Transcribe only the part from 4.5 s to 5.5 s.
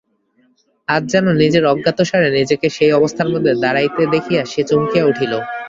সে চমকিয়া উঠিল।